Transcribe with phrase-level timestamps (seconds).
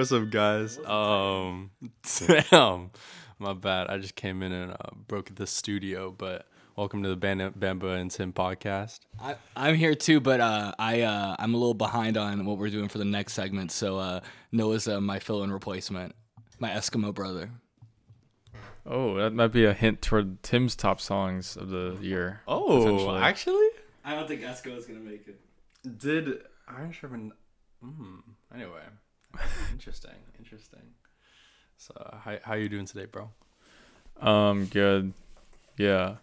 [0.00, 0.78] What's up, guys?
[0.78, 1.72] Um,
[2.26, 2.90] damn,
[3.38, 3.88] my bad.
[3.88, 8.00] I just came in and uh, broke the studio, but welcome to the Ban- Bamba
[8.00, 9.00] and Tim podcast.
[9.20, 12.70] I, I'm here too, but uh, I uh, I'm a little behind on what we're
[12.70, 13.72] doing for the next segment.
[13.72, 14.20] So uh,
[14.52, 16.14] Noah's uh, my fill-in replacement,
[16.58, 17.50] my Eskimo brother.
[18.86, 22.40] Oh, that might be a hint toward Tim's top songs of the year.
[22.48, 23.20] Oh, potentially.
[23.20, 23.68] actually,
[24.02, 25.98] I don't think Esco is gonna make it.
[25.98, 27.32] did Iron Sherman?
[27.84, 28.22] Mm,
[28.54, 28.80] anyway,
[29.72, 30.80] interesting, interesting.
[31.76, 33.30] So, how how you doing today, bro?
[34.20, 35.12] Um, good.
[35.78, 36.16] Yeah.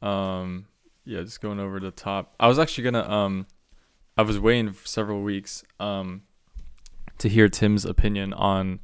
[0.00, 0.66] Um,
[1.04, 2.34] yeah, just going over the top.
[2.40, 3.46] I was actually gonna um,
[4.16, 6.22] I was waiting for several weeks um,
[7.18, 8.80] to hear Tim's opinion on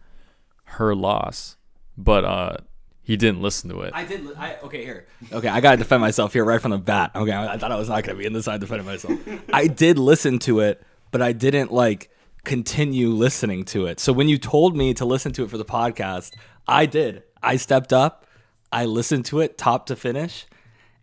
[0.67, 1.57] her loss,
[1.97, 2.57] but uh,
[3.03, 3.93] he didn't listen to it.
[3.95, 4.25] I did.
[4.25, 5.07] Li- I okay here.
[5.33, 7.13] Okay, I gotta defend myself here right from the bat.
[7.15, 9.19] Okay, I, I thought I was not gonna be in this side defending myself.
[9.53, 12.11] I did listen to it, but I didn't like
[12.45, 14.01] continue listening to it.
[14.01, 16.35] So when you told me to listen to it for the podcast,
[16.67, 17.23] I did.
[17.43, 18.27] I stepped up.
[18.73, 20.47] I listened to it top to finish,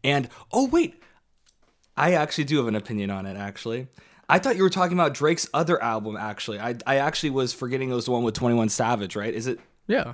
[0.03, 1.01] and oh wait,
[1.97, 3.35] I actually do have an opinion on it.
[3.35, 3.87] Actually,
[4.29, 6.15] I thought you were talking about Drake's other album.
[6.15, 9.15] Actually, I I actually was forgetting it was the one with Twenty One Savage.
[9.17, 9.33] Right?
[9.33, 9.59] Is it?
[9.87, 10.13] yeah.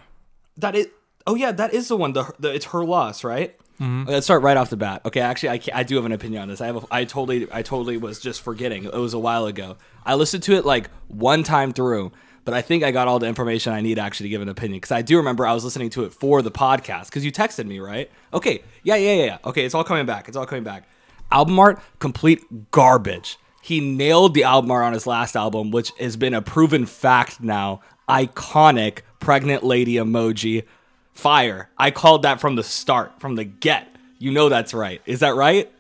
[0.58, 0.88] That is.
[1.26, 2.14] Oh yeah, that is the one.
[2.14, 3.56] The, the it's her loss, right?
[3.80, 4.10] Mm-hmm.
[4.10, 5.02] Let's start right off the bat.
[5.06, 6.62] Okay, actually, I, I do have an opinion on this.
[6.62, 6.78] I have.
[6.78, 8.86] A, I totally, I totally was just forgetting.
[8.86, 9.78] It was a while ago.
[10.06, 12.12] I listened to it like one time through,
[12.46, 14.78] but I think I got all the information I need actually to give an opinion
[14.78, 17.66] because I do remember I was listening to it for the podcast because you texted
[17.66, 18.12] me, right?
[18.34, 19.38] Okay, yeah, yeah, yeah, yeah.
[19.46, 20.28] Okay, it's all coming back.
[20.28, 20.88] It's all coming back.
[21.32, 23.38] Album art, complete garbage.
[23.62, 27.42] He nailed the album art on his last album, which has been a proven fact
[27.42, 27.82] now.
[28.10, 30.66] Iconic pregnant lady emoji.
[31.14, 31.70] Fire.
[31.78, 33.88] I called that from the start, from the get.
[34.20, 35.02] You know that's right.
[35.06, 35.72] Is that right?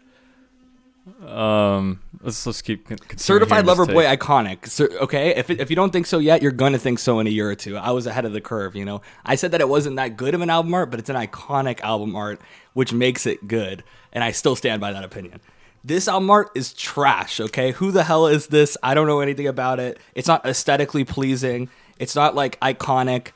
[1.27, 4.67] Um, let's let's keep Certified Lover Boy iconic.
[4.67, 7.27] Cer- okay, if, it, if you don't think so yet, you're gonna think so in
[7.27, 7.77] a year or two.
[7.77, 9.01] I was ahead of the curve, you know.
[9.25, 11.81] I said that it wasn't that good of an album art, but it's an iconic
[11.81, 12.41] album art,
[12.73, 15.41] which makes it good, and I still stand by that opinion.
[15.83, 17.39] This album art is trash.
[17.39, 18.77] Okay, who the hell is this?
[18.81, 19.99] I don't know anything about it.
[20.15, 21.69] It's not aesthetically pleasing.
[21.99, 23.31] It's not like iconic.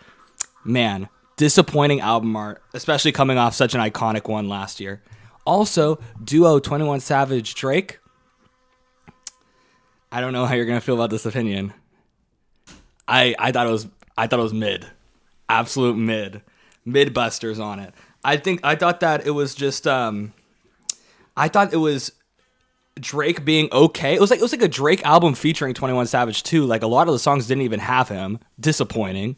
[0.63, 5.01] Man, disappointing album art, especially coming off such an iconic one last year.
[5.45, 7.99] Also, duo 21 Savage Drake.
[10.11, 11.73] I don't know how you're gonna feel about this opinion.
[13.07, 13.87] I I thought it was
[14.17, 14.87] I thought it was mid,
[15.49, 16.41] absolute mid,
[16.85, 17.93] mid busters on it.
[18.23, 20.33] I think I thought that it was just um,
[21.35, 22.11] I thought it was
[22.99, 24.15] Drake being okay.
[24.15, 26.65] It was like it was like a Drake album featuring 21 Savage too.
[26.65, 28.39] Like a lot of the songs didn't even have him.
[28.59, 29.37] Disappointing.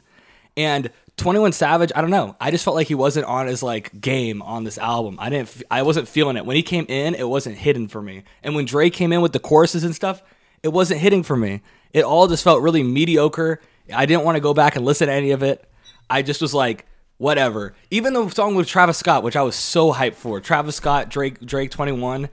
[0.58, 2.36] And 21 Savage, I don't know.
[2.40, 5.18] I just felt like he wasn't on his like game on this album.
[5.20, 6.46] I didn't I wasn't feeling it.
[6.46, 8.24] When he came in, it wasn't hidden for me.
[8.44, 10.24] And when Drake came in with the choruses and stuff,
[10.64, 11.62] it wasn't hitting for me.
[11.94, 13.62] It all just felt really mediocre.
[13.94, 15.68] I didn't want to go back and listen to any of it.
[16.10, 16.86] I just was like,
[17.18, 17.76] whatever.
[17.92, 20.40] Even the song with Travis Scott, which I was so hyped for.
[20.40, 22.30] Travis Scott, Drake, Drake 21,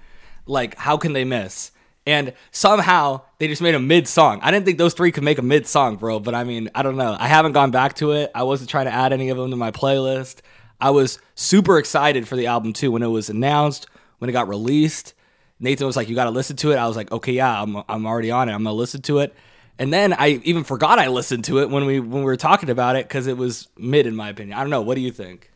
[0.47, 1.73] like how can they miss?
[2.07, 4.39] And somehow they just made a mid song.
[4.43, 6.21] I didn't think those three could make a mid song, bro.
[6.21, 7.17] But I mean, I don't know.
[7.19, 8.31] I haven't gone back to it.
[8.35, 10.41] I wasn't trying to add any of them to my playlist.
[10.81, 13.87] I was super excited for the album too when it was announced,
[14.19, 15.15] when it got released.
[15.59, 17.83] Nathan was like, "You got to listen to it." I was like, "Okay, yeah, I'm
[17.89, 18.53] I'm already on it.
[18.53, 19.35] I'm gonna listen to it."
[19.79, 22.71] And then I even forgot I listened to it when we when we were talking
[22.71, 24.57] about it because it was mid in my opinion.
[24.57, 24.81] I don't know.
[24.81, 25.51] What do you think?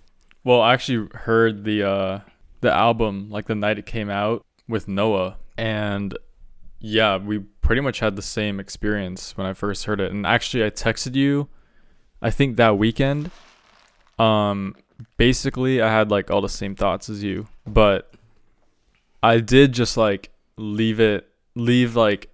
[0.44, 2.20] Well, I actually heard the uh
[2.60, 6.16] the album like the night it came out with Noah and
[6.80, 10.10] yeah, we pretty much had the same experience when I first heard it.
[10.10, 11.48] And actually I texted you
[12.20, 13.30] I think that weekend.
[14.18, 14.76] Um
[15.16, 18.12] basically I had like all the same thoughts as you, but
[19.22, 22.30] I did just like leave it leave like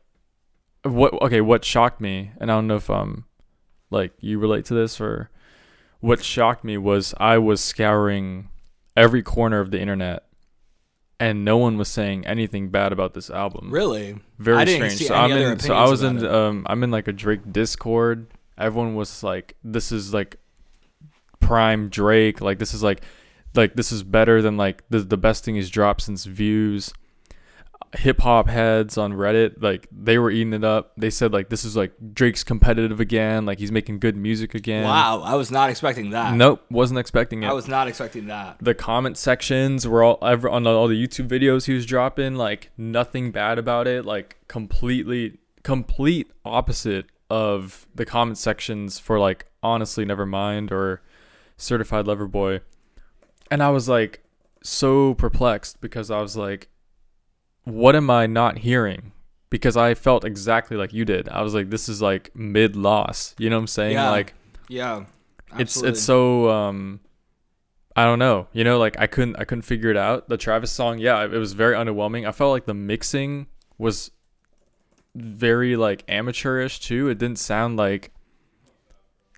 [0.83, 3.25] what okay, what shocked me and I don't know if um
[3.91, 5.31] like you relate to this or
[6.01, 8.49] what shocked me was I was scouring
[8.97, 10.25] every corner of the internet
[11.19, 13.71] and no one was saying anything bad about this album.
[13.71, 14.19] Really?
[14.39, 15.07] Very I strange.
[15.07, 16.31] So I'm in so I was in it.
[16.31, 18.27] um I'm in like a Drake Discord.
[18.59, 20.37] Everyone was like this is like
[21.41, 23.03] prime Drake, like this is like
[23.57, 26.93] like this is better than like the the best thing he's dropped since views.
[27.99, 30.93] Hip hop heads on Reddit, like they were eating it up.
[30.99, 34.85] They said like this is like Drake's competitive again, like he's making good music again.
[34.85, 36.35] Wow, I was not expecting that.
[36.35, 38.59] Nope, wasn't expecting it I was not expecting that.
[38.61, 42.71] the comment sections were all ever on all the YouTube videos he was dropping, like
[42.77, 50.05] nothing bad about it, like completely complete opposite of the comment sections for like honestly
[50.05, 51.03] never mind or
[51.57, 52.61] Certified Lover Boy.
[53.51, 54.23] And I was like
[54.63, 56.69] so perplexed because I was like
[57.65, 59.13] what am I not hearing?
[59.49, 61.29] because I felt exactly like you did.
[61.29, 63.35] I was like, this is like mid loss.
[63.39, 63.93] You know what I'm saying?
[63.93, 64.11] Yeah.
[64.11, 64.35] Like
[64.69, 65.05] Yeah.
[65.57, 67.01] it's it's so um
[67.95, 68.49] I don't know.
[68.53, 70.29] You know, like I couldn't I couldn't figure it out.
[70.29, 72.27] The Travis song, yeah, it was very underwhelming.
[72.29, 73.47] I felt like the mixing
[73.79, 74.11] was
[75.15, 77.09] very like amateurish too.
[77.09, 78.11] It didn't sound like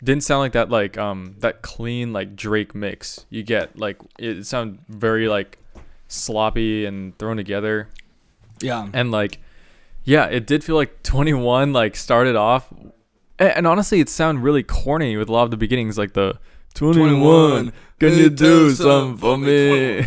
[0.03, 3.79] didn't sound like that like um that clean like Drake mix you get.
[3.79, 5.59] Like it sounded very like
[6.09, 7.89] sloppy and thrown together.
[8.61, 8.89] yeah.
[8.93, 9.41] And like
[10.05, 12.73] yeah, it did feel like 21 like started off
[13.39, 16.39] and, and honestly it sounded really corny with a lot of the beginnings like the
[16.75, 20.07] 21 can you do something for me?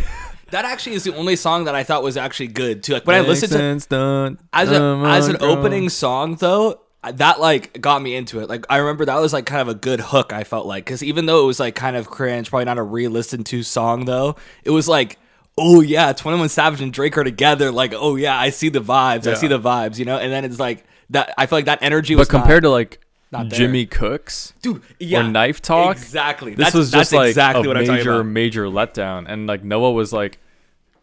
[0.50, 2.92] That actually is the only song that I thought was actually good too.
[2.92, 5.48] Like when I listened to dun, as a dun, as an dun.
[5.50, 8.48] opening song though that like got me into it.
[8.48, 10.84] Like i remember that was like kind of a good hook i felt like.
[10.84, 14.04] Because even though it was like kind of cringe probably not a re-listen to song
[14.04, 15.18] though it was like
[15.58, 17.72] oh yeah 21 savage and drake are together.
[17.72, 19.26] Like oh yeah i see the vibes.
[19.26, 20.18] I see the vibes you know?
[20.18, 23.00] And then it's like that i feel like that energy was But compared to like
[23.32, 23.48] not.
[23.48, 26.54] Jimmy Cooks dude yeah or Knife Talk, exactly.
[26.54, 29.24] this that's, was that's just like exactly a what i'm talking major major letdown.
[29.26, 30.38] And like Noah was like,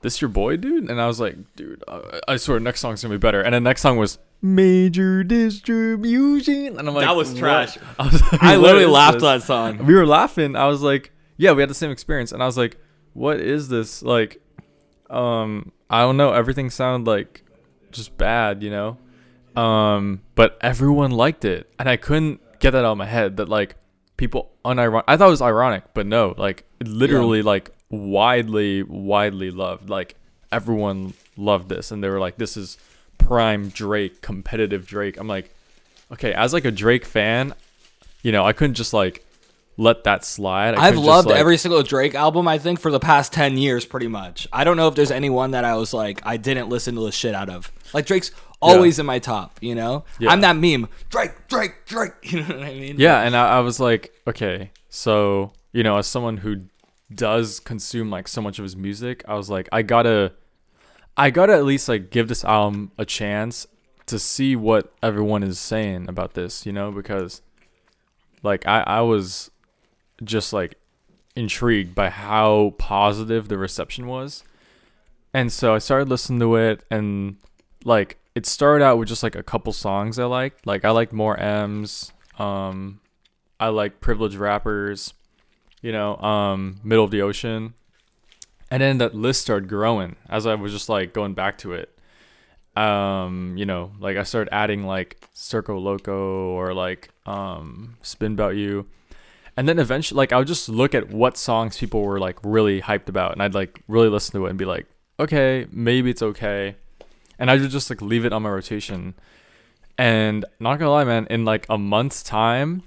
[0.02, 3.14] "This your boy, dude," and I was like, "Dude, uh, I swear next song's gonna
[3.14, 7.40] be better." And the next song was Major Distribution, and I'm like, That was "What?"
[7.40, 7.78] trash.
[7.98, 10.56] I, was like, i literally laughed this?" that song we were laughing.
[10.56, 12.78] I was like, yeah, we had the same experience, and I was like,
[13.14, 14.04] what is this?
[14.04, 14.42] Like,
[15.10, 16.34] um, I don't know.
[16.34, 17.44] Everything sounded like
[17.92, 18.98] just bad, you know.
[19.62, 23.38] Um, but everyone liked it, and I couldn't get that out of my head.
[23.38, 23.76] That like
[24.18, 25.04] people unironic.
[25.08, 29.90] I thought it was ironic, but no, like it literally like widely, widely loved.
[29.90, 30.16] Like
[30.52, 32.78] everyone loved this, and they were like, this is
[33.18, 35.18] prime Drake, competitive Drake.
[35.20, 35.54] I'm like,
[36.12, 37.54] okay, as like a Drake fan,
[38.24, 39.26] you know, I couldn't just like
[39.78, 40.74] let that slide.
[40.76, 43.32] I I've couldn't just, loved like- every single Drake album, I think, for the past
[43.32, 44.46] 10 years, pretty much.
[44.52, 47.02] I don't know if there's any one that I was like, I didn't listen to
[47.02, 47.72] the shit out of.
[47.94, 48.32] Like, Drake's
[48.62, 50.04] always in my top, you know?
[50.20, 50.32] Yeah.
[50.32, 50.90] I'm that meme.
[51.10, 52.12] Drake, Drake, Drake.
[52.24, 52.96] You know what I mean?
[52.98, 56.64] Yeah, and I, I was like, okay, so you know, as someone who
[57.14, 60.34] does consume like so much of his music, I was like, I gotta,
[61.18, 63.68] I gotta at least like give this album a chance
[64.06, 67.42] to see what everyone is saying about this, you know, because
[68.44, 69.52] like I, I was
[70.24, 70.76] just like
[71.36, 74.44] intrigued by how positive the reception was,
[75.34, 77.38] and so I started listening to it, and
[77.86, 80.66] like it started out with just like a couple songs I liked.
[80.66, 82.12] Like I liked more M's.
[82.38, 83.02] Um,
[83.60, 85.14] I like privileged rappers.
[85.82, 87.74] You know, um, middle of the ocean,
[88.72, 91.96] and then that list started growing as I was just like going back to it.
[92.76, 98.56] Um, you know, like I started adding like Circo Loco or like um Spin About
[98.56, 98.88] You.
[99.58, 102.82] And then eventually like I would just look at what songs people were like really
[102.82, 104.86] hyped about and I'd like really listen to it and be like,
[105.20, 106.76] okay, maybe it's okay.
[107.38, 109.16] And I would just like leave it on my rotation.
[109.98, 112.84] And not gonna lie, man, in like a month's time,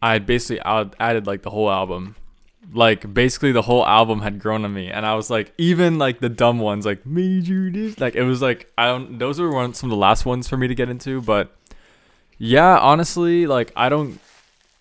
[0.00, 2.16] I'd basically added like the whole album.
[2.72, 6.20] Like basically the whole album had grown on me, and I was like, even like
[6.20, 9.18] the dumb ones, like major this, like it was like I don't.
[9.18, 11.54] Those were one some of the last ones for me to get into, but
[12.38, 14.18] yeah, honestly, like I don't.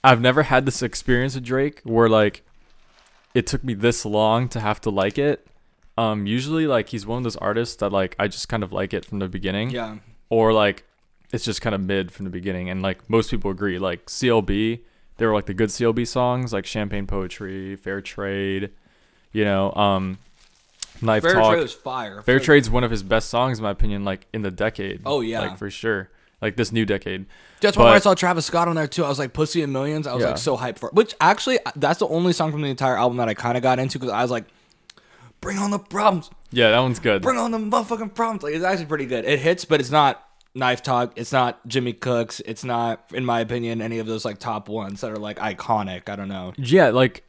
[0.03, 2.43] I've never had this experience with Drake where like
[3.33, 5.45] it took me this long to have to like it.
[5.97, 8.93] Um, usually like he's one of those artists that like I just kind of like
[8.93, 9.97] it from the beginning Yeah.
[10.29, 10.83] or like
[11.31, 14.79] it's just kind of mid from the beginning and like most people agree like clb
[15.17, 18.71] they were like the good clb songs like champagne poetry fair trade
[19.31, 20.17] you know um
[21.01, 22.21] knife Fair talk Trade was fire.
[22.21, 25.21] fair trade's one of his best songs in my opinion like in the decade Oh,
[25.21, 25.39] yeah.
[25.41, 26.09] like for sure
[26.41, 27.25] like this new decade
[27.61, 30.05] That's why I saw Travis Scott on there too, I was like, "Pussy & Millions.
[30.07, 30.29] I was Yeah.
[30.31, 30.93] like so hyped for it.
[30.93, 33.79] Which actually, that's the only song from the entire album that I kind of got
[33.79, 34.43] into because I was like,
[35.39, 38.63] "Bring on the problems, yeah that one's good bring on the motherfucking problems." Like it's
[38.65, 39.23] actually pretty good.
[39.23, 40.21] It hits, but it's not
[40.55, 41.13] Knife Talk.
[41.15, 42.39] It's not Jimmy Cooks.
[42.45, 46.09] It's not, in my opinion, any of those like top ones that are like iconic.
[46.09, 46.53] I don't know.
[46.57, 47.23] yeah like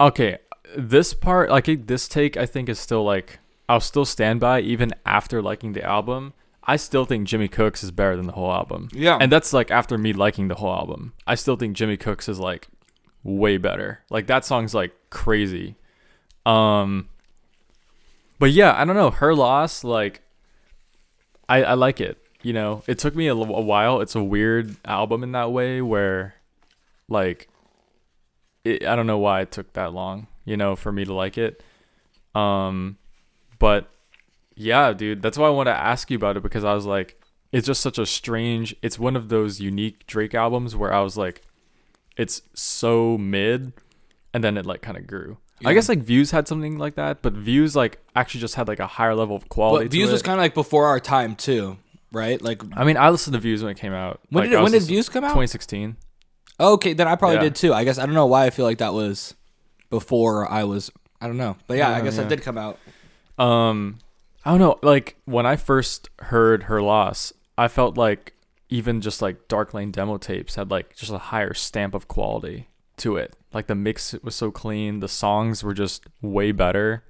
[0.00, 0.38] okay
[0.76, 3.38] this part like this take i think is still like
[3.68, 6.32] i'll still stand by even after liking the album
[6.64, 9.18] i still think jimmy cooks is better than the whole album Yeah.
[9.20, 12.38] and that's like after me liking the whole album i still think jimmy cooks is
[12.40, 12.68] like
[13.22, 15.76] way better like that song's like crazy
[16.46, 17.08] um
[18.38, 20.22] but yeah i don't know her loss like
[21.50, 25.22] i i like it you know it took me a while it's a weird album
[25.22, 26.34] in that way where
[27.08, 27.48] like
[28.64, 31.38] it, I don't know why it took that long, you know, for me to like
[31.38, 31.62] it.
[32.34, 32.96] Um,
[33.58, 33.90] but
[34.54, 37.20] yeah, dude, that's why I want to ask you about it because I was like,
[37.50, 38.74] it's just such a strange.
[38.82, 41.42] It's one of those unique Drake albums where I was like,
[42.16, 43.72] it's so mid,
[44.32, 45.38] and then it like kind of grew.
[45.64, 48.80] I guess like Views had something like that, but Views like actually just had like
[48.80, 49.84] a higher level of quality.
[49.84, 51.78] But Views was kind of like before our time too.
[52.12, 52.40] Right?
[52.40, 54.20] Like I mean, I listened to Views when it came out.
[54.30, 55.28] when Like, did I it, was when did listening- Views come out?
[55.28, 55.96] 2016.
[56.60, 57.42] Okay, then I probably Yeah.
[57.44, 57.72] did too.
[57.74, 59.34] I guess I don't know why I feel like that was
[59.90, 60.90] before I was.
[61.20, 62.22] I don't know, but yeah, I Yeah, guess yeah.
[62.22, 62.78] that did come out.
[63.38, 63.98] Um,
[64.44, 64.78] I don't know.
[64.82, 68.34] Like when I first heard her loss, I felt like
[68.68, 72.68] even just like Dark Lane demo tapes had like just a higher stamp of quality
[72.98, 73.36] to it.
[73.52, 77.04] Like the mix was so clean, the songs were just way better.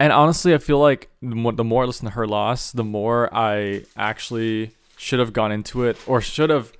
[0.00, 2.84] And honestly, I feel like the more, the more I listen to her loss, the
[2.84, 6.72] more I actually should have gone into it or should have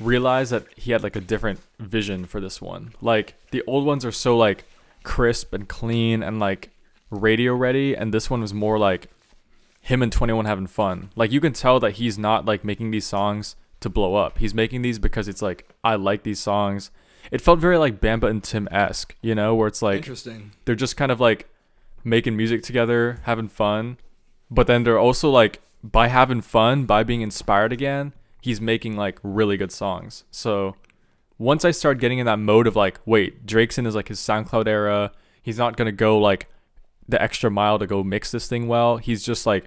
[0.00, 2.94] realized that he had like a different vision for this one.
[3.00, 4.64] Like the old ones are so like
[5.02, 6.70] crisp and clean and like
[7.10, 9.08] radio ready and this one was more like
[9.80, 11.10] him and 21 having fun.
[11.14, 14.38] Like you can tell that he's not like making these songs to blow up.
[14.38, 16.90] He's making these because it's like I like these songs.
[17.30, 20.52] It felt very like Bamba and Tim esque, you know, where it's like Interesting.
[20.64, 21.48] they're just kind of like
[22.04, 23.98] making music together, having fun.
[24.50, 29.18] But then they're also like by having fun, by being inspired again, he's making like
[29.22, 30.24] really good songs.
[30.30, 30.76] So
[31.38, 34.20] once I started getting in that mode of like, wait, Drake's in his like his
[34.20, 35.12] SoundCloud era.
[35.42, 36.48] He's not gonna go like
[37.08, 38.96] the extra mile to go mix this thing well.
[38.98, 39.66] He's just like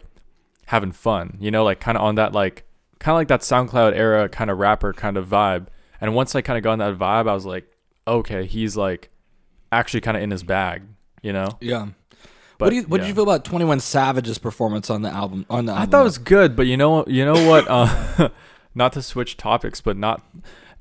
[0.67, 2.63] having fun, you know, like kind of on that like
[3.00, 5.67] kind of like that SoundCloud era kind of rapper kind of vibe.
[6.00, 7.72] And once I kind of got in that vibe, I was like,
[8.08, 9.10] okay, he's like
[9.72, 10.84] actually kind of in his bag,
[11.22, 11.58] you know.
[11.60, 11.88] Yeah.
[12.58, 15.10] But what do you What did you feel about Twenty One Savage's performance on the
[15.10, 15.46] album?
[15.50, 17.68] On the I thought it was good, but you know, you know what?
[17.70, 18.30] Uh,
[18.76, 20.24] not to switch topics, but not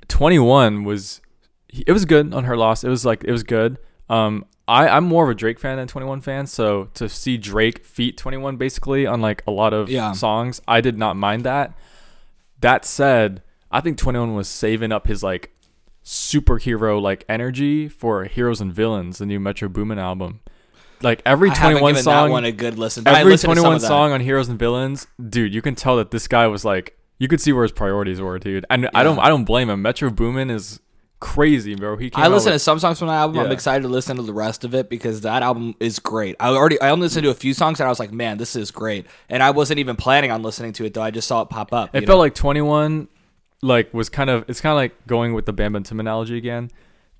[0.08, 1.20] twenty one was.
[1.86, 2.84] It was good on her loss.
[2.84, 3.78] It was like it was good.
[4.08, 7.36] Um, I I'm more of a Drake fan than twenty one fan, so to see
[7.36, 10.12] Drake feat twenty one basically on like a lot of Yeah.
[10.12, 11.74] songs, I did not mind that.
[12.60, 15.52] That said, I think twenty one was saving up his like
[16.02, 20.40] superhero like energy for Heroes and Villains, the new Metro Boomin album.
[21.02, 23.06] Like every twenty one song, that one a good listen.
[23.06, 26.46] every some 21 song on Heroes and Villains, dude, you can tell that this guy
[26.46, 28.64] was like, you could see where his priorities were, dude.
[28.70, 29.82] And I don't, I don't blame him.
[29.82, 30.80] Metro Boomin is
[31.20, 31.96] crazy, bro.
[31.96, 33.40] He I listen to some songs from that album.
[33.40, 36.36] I'm excited to listen to the rest of it because that album is great.
[36.38, 38.56] I already I only listened to a few songs and I was like, man, this
[38.56, 39.06] is great.
[39.28, 41.02] And I wasn't even planning on listening to it though.
[41.02, 41.90] I just saw it pop up.
[41.94, 42.18] It felt know?
[42.18, 43.08] like 21,
[43.62, 46.36] like was kind of, it's kind of like going with the Bam and Tim analogy
[46.36, 46.70] again.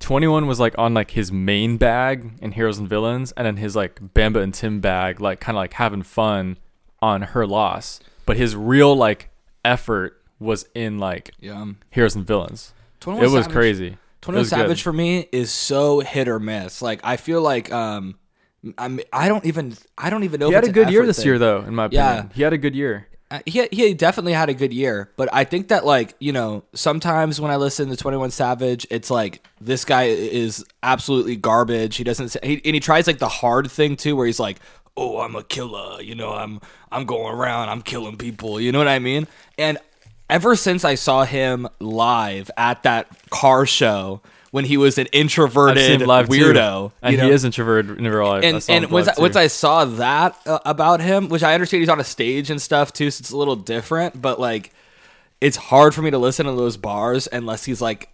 [0.01, 3.75] 21 was like on like his main bag in Heroes and Villains, and then his
[3.75, 6.59] like Bamba and Tim bag, like kind of like having fun
[7.01, 8.01] on her loss.
[8.27, 9.31] But his real like
[9.65, 11.65] effort was in like yeah.
[11.91, 12.73] Heroes and Villains.
[13.01, 13.97] 21 It was Savage- crazy.
[14.21, 14.57] Twenty It One was good.
[14.57, 16.83] Savage for me is so hit or miss.
[16.83, 18.19] Like I feel like um,
[18.77, 20.49] I'm I don't even I don't even know.
[20.49, 21.27] He if had a good year this thing.
[21.27, 21.63] year, though.
[21.63, 22.29] In my opinion, Yeah.
[22.35, 23.07] he had a good year.
[23.29, 26.63] Uh, he he definitely had a good year, but I think that like you know
[26.75, 31.97] sometimes when I listen to Twenty One Savage, it's like this guy is absolutely garbage.
[31.97, 34.59] He doesn't say, he, and he tries like the hard thing too, where he's like,
[34.97, 36.61] "Oh, I'm a killer," you know, I'm
[36.93, 39.27] I'm going around, I'm killing people, you know what I mean?
[39.59, 39.79] And
[40.31, 44.21] ever since I saw him live at that car show
[44.57, 47.27] when he was an introverted weirdo, too, and you know?
[47.27, 48.43] he is introverted in real life.
[48.43, 49.37] I and saw and once I, once.
[49.37, 52.91] I saw that uh, about him, which I understand he's on a stage and stuff
[52.91, 54.23] too, so it's a little different.
[54.23, 54.73] But like,
[55.43, 58.09] it's hard for me to listen to those bars unless he's like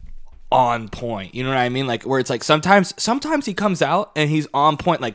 [0.51, 1.33] on point.
[1.33, 1.87] You know what I mean?
[1.87, 5.01] Like where it's like sometimes sometimes he comes out and he's on point.
[5.01, 5.15] Like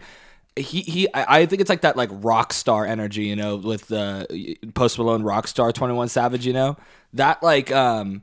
[0.56, 3.26] he he I, I think it's like that like rock star energy.
[3.26, 6.48] You know, with the Post Malone rock star Twenty One Savage.
[6.48, 6.78] You know
[7.12, 8.22] that like um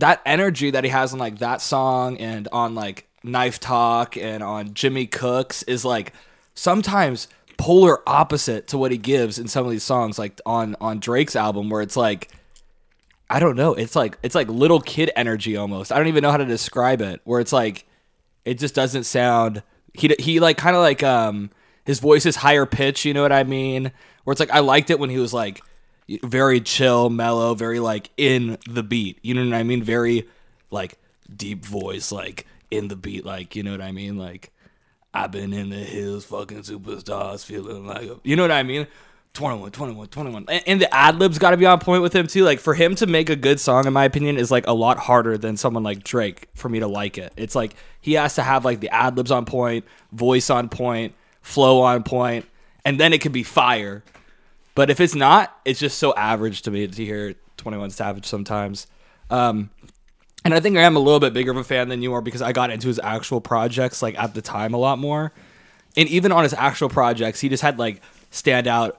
[0.00, 4.42] that energy that he has on like that song and on like Knife Talk and
[4.42, 6.12] on Jimmy Cooks is like
[6.54, 7.28] sometimes
[7.58, 11.36] polar opposite to what he gives in some of these songs like on on Drake's
[11.36, 12.30] album where it's like
[13.28, 15.92] I don't know it's like it's like little kid energy almost.
[15.92, 17.86] I don't even know how to describe it where it's like
[18.44, 21.50] it just doesn't sound he he like kind of like um
[21.84, 23.92] his voice is higher pitch you know what I mean?
[24.24, 25.62] Where it's like I liked it when he was like
[26.22, 29.18] very chill, mellow, very like in the beat.
[29.22, 29.82] You know what I mean?
[29.82, 30.28] Very
[30.70, 30.98] like
[31.34, 34.16] deep voice, like in the beat, like you know what I mean?
[34.16, 34.52] Like
[35.12, 38.86] I've been in the hills, fucking superstars, feeling like a, you know what I mean?
[39.34, 40.44] 21, 21, 21.
[40.48, 42.44] And, and the ad libs got to be on point with him too.
[42.44, 44.98] Like for him to make a good song, in my opinion, is like a lot
[44.98, 47.32] harder than someone like Drake for me to like it.
[47.36, 51.14] It's like he has to have like the ad libs on point, voice on point,
[51.42, 52.46] flow on point,
[52.84, 54.02] and then it could be fire.
[54.80, 58.86] But if it's not, it's just so average to me to hear 21 Savage sometimes.
[59.28, 59.68] Um,
[60.42, 62.22] and I think I am a little bit bigger of a fan than you are
[62.22, 65.32] because I got into his actual projects like at the time a lot more.
[65.98, 68.00] And even on his actual projects, he just had like
[68.32, 68.92] standout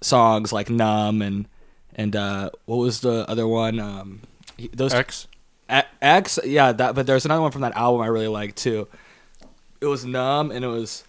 [0.00, 1.46] songs like Numb and
[1.94, 3.78] and uh, what was the other one?
[3.78, 4.22] Um,
[4.72, 5.28] those X.
[5.68, 6.96] A- X, yeah, that.
[6.96, 8.88] But there's another one from that album I really like too.
[9.80, 11.04] It was numb, and it was,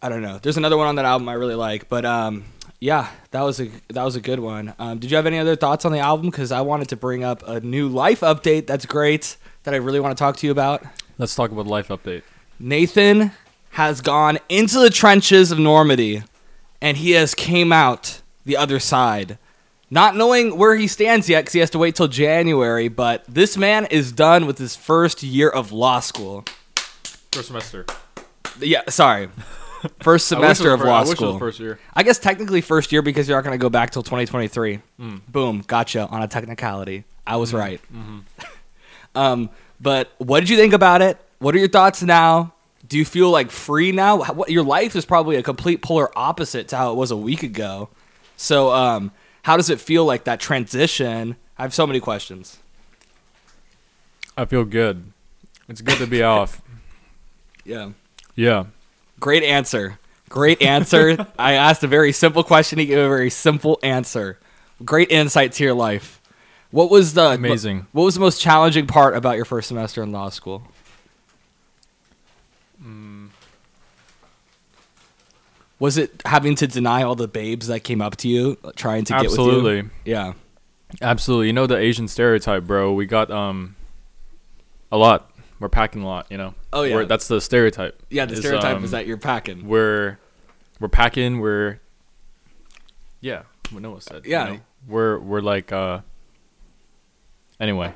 [0.00, 0.38] I don't know.
[0.38, 2.44] There's another one on that album I really like, but um,
[2.84, 4.74] Yeah, that was a that was a good one.
[4.78, 6.28] Um, did you have any other thoughts on the album?
[6.28, 8.66] Because I wanted to bring up a new life update.
[8.66, 9.38] That's great.
[9.62, 10.84] That I really want to talk to you about.
[11.16, 12.24] Let's talk about life update.
[12.60, 13.30] Nathan
[13.70, 16.24] has gone into the trenches of Normandy,
[16.82, 19.38] and he has came out the other side.
[19.90, 22.88] Not knowing where he stands yet, because he has to wait till January.
[22.88, 26.44] But this man is done with his first year of law school.
[27.32, 27.86] First semester.
[28.60, 29.30] Yeah, sorry,
[30.02, 31.38] first semester of law school.
[31.38, 31.78] first year.
[31.94, 34.80] I guess technically first year because you're not going to go back till 2023.
[35.28, 37.04] Boom, gotcha on a technicality.
[37.26, 37.80] I was right.
[39.14, 39.50] um,
[39.80, 41.18] but what did you think about it?
[41.38, 42.54] What are your thoughts now?
[42.86, 44.20] Do you feel like free now?
[44.22, 47.16] How- What, your life is probably a complete polar opposite to how it was a
[47.16, 47.88] week ago.
[48.36, 49.10] So, um,
[49.42, 51.36] how does it feel like that transition?
[51.58, 52.58] I have so many questions.
[54.36, 55.12] I feel good.
[55.68, 56.60] It's good to be off.
[57.64, 57.90] Yeah.
[58.34, 58.64] Yeah.
[59.24, 59.98] Great answer.
[60.28, 61.26] Great answer.
[61.38, 62.78] I asked a very simple question.
[62.78, 64.38] He gave a very simple answer.
[64.84, 66.20] Great insight to your life.
[66.70, 67.86] What was the Amazing.
[67.92, 70.64] What was the most challenging part about your first semester in law school?
[75.78, 79.14] Was it having to deny all the babes that came up to you, trying to
[79.14, 79.76] get with Absolutely.
[79.76, 79.90] you?
[80.04, 80.34] Yeah.
[81.00, 81.46] Absolutely.
[81.46, 82.92] You know the Asian stereotype, bro.
[82.92, 83.74] We got um
[84.92, 85.30] a lot.
[85.60, 86.54] We're packing a lot, you know.
[86.72, 86.94] Oh, yeah.
[86.96, 88.02] We're- that's the stereotype.
[88.10, 88.26] Yeah.
[88.26, 89.66] The is, stereotype um, is that you're packing.
[89.66, 90.18] we're
[90.80, 91.78] we're packing, we're
[93.20, 94.24] Yeah, what Noah said.
[94.24, 94.44] you Yeah.
[94.44, 94.60] know?
[94.88, 96.00] We're we're like uh
[97.60, 97.94] anyway.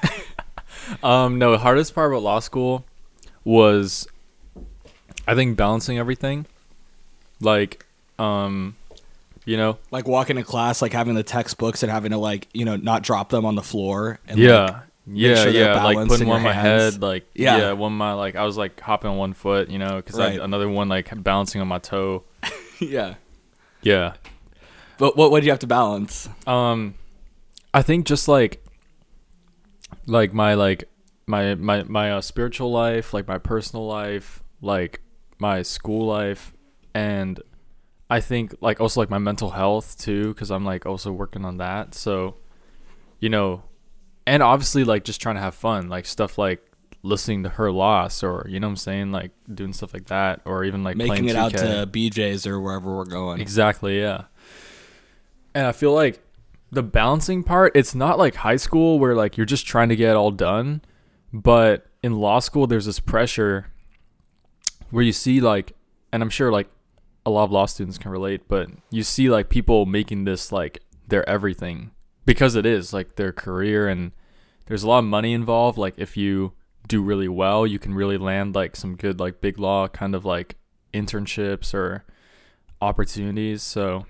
[1.02, 2.84] um no, the hardest part about law school
[3.44, 4.06] was
[5.26, 6.46] I think balancing everything.
[7.40, 7.86] Like
[8.18, 8.76] um
[9.44, 12.64] you know, Like walking to class, like having the textbooks and having to like you
[12.64, 14.18] know not drop them on the floor.
[14.28, 14.64] And yeah.
[14.64, 16.94] like, yeah, sure yeah, like putting one on my hands.
[16.94, 17.58] head, like Yeah.
[17.58, 17.72] yeah.
[17.72, 20.38] one my like I was like hopping on one foot, you know, because Right.
[20.40, 22.24] another one like balancing on my toe.
[22.80, 23.14] yeah.
[23.82, 24.14] Yeah,
[24.98, 26.28] But what what did you have to balance?
[26.46, 26.94] um,
[27.74, 28.64] I think just like,
[30.06, 30.84] like my like
[31.26, 35.00] my my my uh, spiritual life, like my personal life, like
[35.38, 36.52] my school life,
[36.94, 37.40] and
[38.10, 41.56] I think like also like my mental health too, because I'm like also working on
[41.56, 41.94] that.
[41.96, 42.36] So,
[43.18, 43.64] you know,
[44.26, 46.64] and obviously like just trying to have fun, like stuff like
[47.02, 50.40] listening to her loss, or you know what I'm saying, like doing stuff like that,
[50.44, 51.58] or even like Making playing it out 2K.
[51.58, 53.40] to BJ's or wherever we're going.
[53.40, 54.24] Exactly, yeah.
[55.54, 56.22] And I feel like
[56.70, 60.10] the balancing part, it's not like high school where like you're just trying to get
[60.10, 60.82] it all done,
[61.32, 63.66] but in law school there's this pressure
[64.90, 65.74] where you see like
[66.12, 66.68] and I'm sure like
[67.24, 70.82] a lot of law students can relate, but you see like people making this like
[71.08, 71.92] their everything
[72.24, 74.12] because it is like their career and
[74.66, 76.52] there's a lot of money involved like if you
[76.88, 80.24] do really well, you can really land like some good like big law kind of
[80.24, 80.56] like
[80.92, 82.04] internships or
[82.80, 83.62] opportunities.
[83.62, 84.06] So,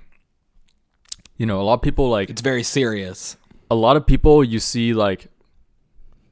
[1.37, 3.37] you know, a lot of people like It's very serious.
[3.71, 5.29] a lot of people you see like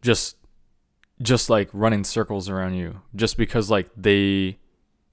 [0.03, 0.37] just
[1.23, 4.59] just like running circles around you just because like they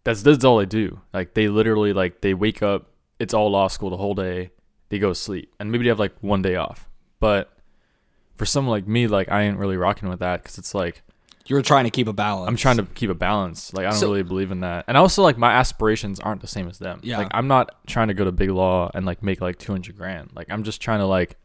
[0.03, 1.01] that's that's all they do.
[1.13, 4.51] Like they literally like they wake up, it's all law school the whole day,
[4.89, 6.87] they go to sleep, and maybe they have like one day off.
[7.19, 7.51] But
[8.35, 11.01] for someone like me, like I ain't really rocking with that because it's like
[11.47, 12.47] you're trying to keep a balance.
[12.49, 13.73] I'm trying to keep a balance.
[13.73, 14.85] Like I don't So- really believe in that.
[14.87, 16.99] And also like my aspirations aren't the same as them.
[17.03, 17.17] Yeah.
[17.19, 20.31] Like I'm not trying to go to big law and like make like 200 grand.
[20.35, 21.37] Like I'm just trying to like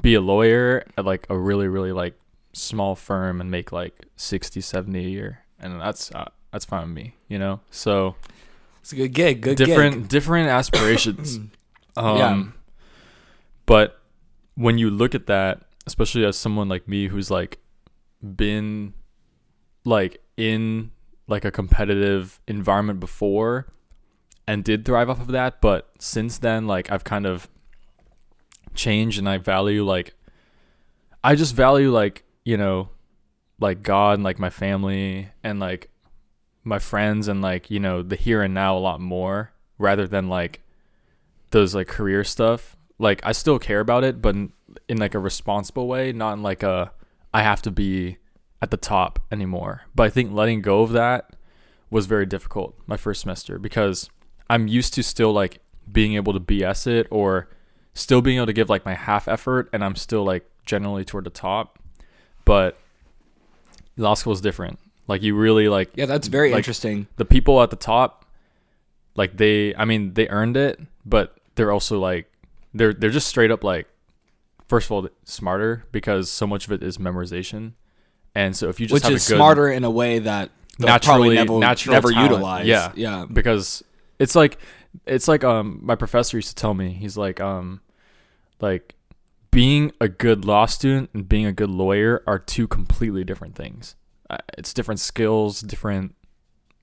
[0.00, 2.14] be a lawyer at like a really really like
[2.52, 5.40] small firm and make like 60 70 a year.
[5.60, 7.60] And that's uh, that's fine with me, you know?
[7.70, 8.14] So
[8.80, 9.40] It's a good gig.
[9.42, 10.08] Good different gig.
[10.08, 11.36] different aspirations.
[11.96, 12.44] um Yeah.
[13.68, 14.00] But
[14.54, 17.58] when you look at that, especially as someone like me who's like
[18.34, 18.94] been
[19.84, 20.90] like in
[21.26, 23.70] like a competitive environment before
[24.46, 27.46] and did thrive off of that, but since then like I've kind of
[28.74, 30.14] changed and I value like
[31.22, 32.88] I just value like, you know,
[33.60, 35.90] like God and like my family and like
[36.64, 40.30] my friends and like, you know, the here and now a lot more rather than
[40.30, 40.62] like
[41.50, 42.77] those like career stuff.
[42.98, 44.52] Like I still care about it, but in,
[44.88, 46.92] in like a responsible way, not in like a
[47.32, 48.18] I have to be
[48.60, 49.82] at the top anymore.
[49.94, 51.30] But I think letting go of that
[51.90, 54.10] was very difficult my first semester because
[54.50, 57.48] I'm used to still like being able to BS it or
[57.94, 61.24] still being able to give like my half effort and I'm still like generally toward
[61.24, 61.78] the top.
[62.44, 62.78] But
[63.96, 64.78] law school is different.
[65.06, 67.06] Like you really like Yeah, that's very like, interesting.
[67.16, 68.24] the people at the top
[69.14, 72.30] like they I mean they earned it, but they're also like
[72.74, 73.88] they're they're just straight up like
[74.68, 77.72] first of all smarter because so much of it is memorization.
[78.34, 80.50] And so if you just Which have is a good smarter in a way that
[80.78, 82.66] naturally probably never, natural never talent, utilize.
[82.66, 82.92] Yeah.
[82.94, 83.26] Yeah.
[83.32, 83.82] because
[84.18, 84.58] It's like
[85.06, 86.90] it's like um my professor used to tell me.
[86.90, 87.80] He's like um
[88.60, 88.94] like
[89.50, 93.96] being a good law student and being a good lawyer are two completely different things.
[94.28, 96.14] Uh, It's different skills, different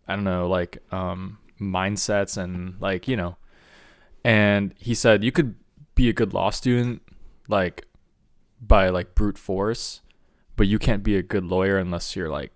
[0.07, 3.37] I don't know, like um mindsets and like, you know.
[4.23, 5.55] And he said you could
[5.95, 7.01] be a good law student
[7.47, 7.85] like
[8.61, 10.01] by like brute force,
[10.55, 12.51] but you can't be a good lawyer unless you're like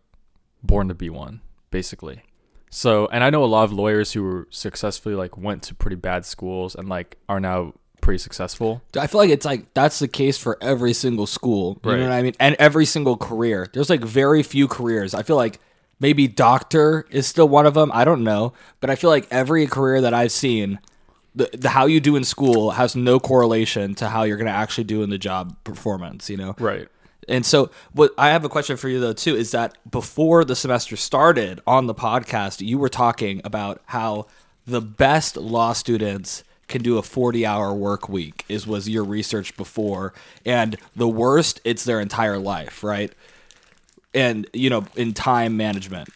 [0.64, 2.24] born to be one, basically.
[2.70, 5.96] So, and I know a lot of lawyers who were successfully like went to pretty
[5.96, 8.82] bad schools and like are now pretty successful.
[8.98, 11.80] I feel like it's like that's the case for every single school.
[11.84, 11.98] You Right.
[12.00, 12.36] know what I mean?
[12.40, 13.68] And every single career.
[13.74, 15.14] There's like very few careers.
[15.14, 15.60] I feel like
[16.00, 17.92] maybe doctor is still one of them.
[17.94, 20.80] I don't know, but I feel like every career that I've seen,
[21.40, 24.52] the, the how you do in school has no correlation to how you're going to
[24.52, 26.30] actually do in the job performance.
[26.30, 26.56] You know?
[26.60, 26.88] Right.
[27.30, 30.56] And so, what I have a question for you though too is that before the
[30.56, 34.28] semester started on the podcast, you were talking about how
[34.68, 39.58] the best law students can do a 40 hour work week is was your research
[39.58, 40.14] before
[40.46, 43.12] and the worst it's their entire life right
[44.14, 46.10] and you know in time management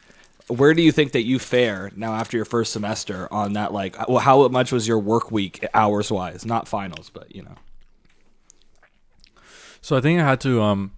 [0.48, 3.96] where do you think that you fare now after your first semester on that like
[4.08, 7.56] well how much was your work week hours wise not finals but you know
[9.82, 10.92] So I think I had to um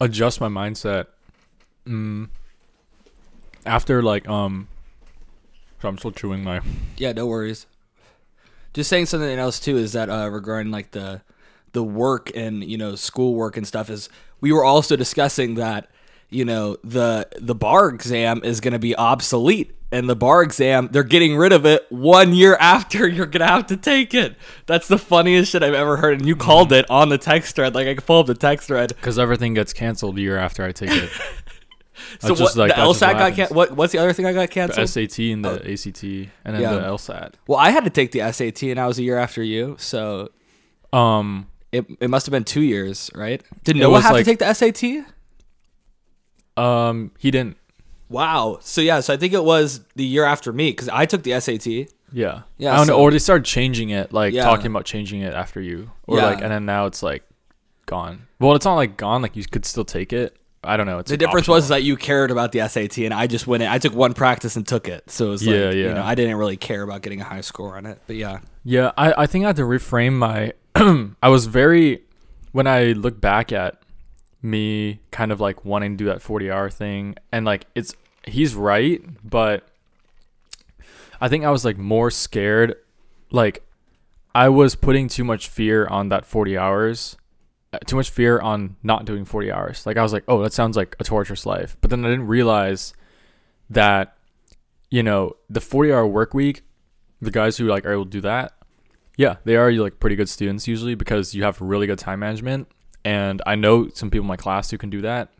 [0.00, 1.06] adjust my mindset
[1.86, 2.28] mm,
[3.66, 4.68] after like um
[5.80, 6.60] so I'm still chewing my
[6.96, 7.66] Yeah, no worries.
[8.72, 11.20] Just saying something else too is that uh, regarding like the
[11.72, 14.08] the work and you know schoolwork and stuff is
[14.40, 15.90] we were also discussing that
[16.30, 20.88] you know the the bar exam is going to be obsolete and the bar exam
[20.92, 24.36] they're getting rid of it one year after you're gonna have to take it
[24.66, 27.74] that's the funniest shit i've ever heard and you called it on the text thread
[27.74, 30.62] like i can pull up the text thread because everything gets canceled a year after
[30.64, 31.10] I take it.
[32.20, 34.48] so what like- the lsat got can- what, what's the other thing i got the
[34.48, 36.74] canceled SAT and the ACT and then Yeah.
[36.74, 37.34] the LSAT.
[37.46, 40.28] well i had to take the sat and i was a year after you so
[40.92, 43.42] Um It, it must have been two years, right?
[43.64, 45.04] Did Noah have like- to take the SAT?
[46.58, 47.56] Um he didn't
[48.10, 48.58] Wow.
[48.62, 51.38] So yeah, so I think it was the year after me because I took the
[51.38, 51.66] SAT.
[52.10, 52.42] Yeah.
[52.56, 52.98] Yeah, I don't know.
[52.98, 54.44] Or they started changing it, like Yeah.
[54.44, 55.90] talking about changing it after you.
[56.06, 56.24] Or Yeah.
[56.26, 57.22] like and then now it's like
[57.86, 58.26] gone.
[58.40, 60.34] Well, it's not like gone, like you could still take it.
[60.64, 60.98] I don't know.
[60.98, 61.56] It's The difference optional.
[61.56, 63.68] was that you cared about the SAT, and I just went in.
[63.68, 65.92] I took one practice and took it, so it was like, Yeah, you yeah.
[65.94, 68.00] know, I didn't really care about getting a high score on it.
[68.06, 70.52] But yeah, Yeah, I, I think I had to reframe my
[71.22, 72.02] I was very
[72.52, 73.77] when I look back at
[74.42, 77.94] me kind of like wanting to do that 40 hour thing and like it's
[78.26, 79.66] he's right, but
[81.20, 82.76] I think I was like more scared
[83.30, 83.62] like
[84.34, 87.16] I was putting too much fear on that 40 hours.
[87.72, 89.84] uh, Too much fear on not doing 40 hours.
[89.84, 92.28] Like I was like, "Oh, that sounds like a torturous life." But then I didn't
[92.28, 92.94] realize
[93.68, 94.16] that
[94.90, 96.62] you know, the 40 hour work week,
[97.20, 98.52] the guys who like are able to do that,
[99.16, 102.68] yeah, they are like pretty good students usually because you have really good time management.
[103.04, 105.30] And I know some people in my class who can do that.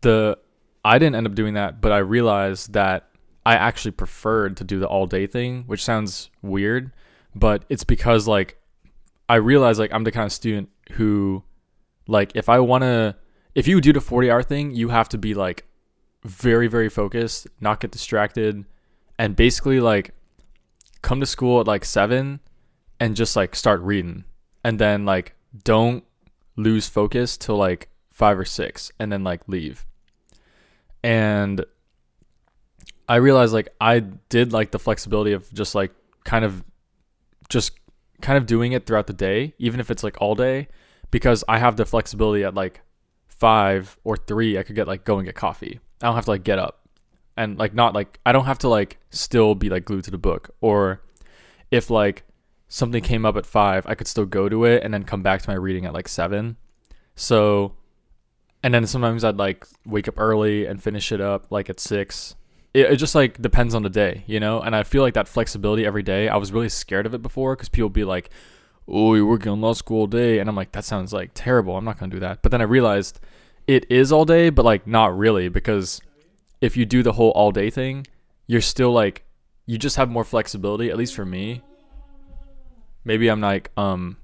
[0.00, 0.38] The
[0.84, 3.08] I didn't end up doing that, but I realized that
[3.44, 6.90] I actually preferred to do the all day thing, which sounds weird,
[7.34, 8.58] but it's because like
[9.28, 11.44] I realized like I'm the kind of student who
[12.08, 13.14] like if I want to
[13.54, 15.64] if you do the 40 hour thing, you have to be like
[16.24, 18.64] very very focused, not get distracted,
[19.16, 20.12] and basically like
[21.02, 22.40] come to school at like 7
[22.98, 24.24] and just like start reading.
[24.64, 26.04] And then like don't
[26.56, 29.86] lose focus till like 5 or 6 and then like leave.
[31.02, 31.64] And
[33.08, 35.92] I realized like I did like the flexibility of just like
[36.24, 36.64] kind of
[37.48, 37.72] just
[38.20, 40.68] kind of doing it throughout the day, even if it's like all day,
[41.10, 42.80] because I have the flexibility at like
[43.28, 45.80] five or three, I could get like go and get coffee.
[46.02, 46.86] I don't have to like get up
[47.36, 50.18] and like not like I don't have to like still be like glued to the
[50.18, 50.50] book.
[50.60, 51.02] Or
[51.70, 52.24] if like
[52.68, 55.42] something came up at five, I could still go to it and then come back
[55.42, 56.56] to my reading at like seven.
[57.14, 57.74] So
[58.62, 62.34] and then sometimes I'd like wake up early and finish it up like at six.
[62.74, 64.60] It, it just like depends on the day, you know.
[64.60, 66.28] And I feel like that flexibility every day.
[66.28, 68.28] I was really scared of it before because people be like,
[68.88, 71.76] "Oh, you're working on law school all day," and I'm like, "That sounds like terrible.
[71.76, 73.20] I'm not gonna do that." But then I realized
[73.68, 76.00] it is all day, but like not really because
[76.60, 78.06] if you do the whole all day thing,
[78.48, 79.24] you're still like
[79.66, 80.90] you just have more flexibility.
[80.90, 81.62] At least for me.
[83.06, 84.18] Maybe I'm like um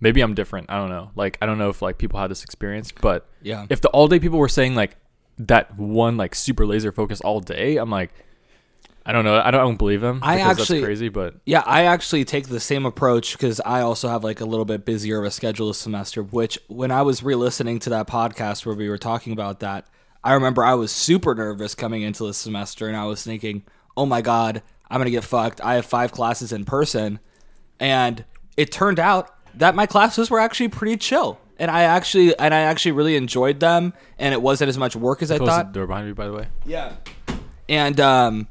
[0.00, 0.70] maybe I'm different.
[0.70, 1.10] I don't know.
[1.16, 3.66] Like I don't know if like people had this experience, but yeah.
[3.70, 4.96] if the all day people were saying like
[5.38, 8.12] that one like super laser focus all day, I'm like,
[9.06, 9.40] I don't know.
[9.40, 10.20] I don't, I don't believe them.
[10.22, 14.08] I actually- that's crazy, but Yeah, I actually take the same approach because I also
[14.08, 16.22] have like a little bit busier of a schedule this semester.
[16.22, 19.86] Which, when I was re-listening to that podcast where we were talking about that,
[20.22, 23.62] I remember I was super nervous coming into the semester, and I was thinking,
[23.96, 25.62] oh my god, I'm gonna get fucked.
[25.62, 27.18] I have five classes in person,
[27.80, 28.24] and
[28.56, 32.60] it turned out that my classes were actually pretty chill, and I actually and I
[32.60, 35.72] actually really enjoyed them, and it wasn't as much work as I Close thought.
[35.72, 36.46] the door behind me, by the way.
[36.64, 36.92] Yeah.
[37.68, 38.48] And um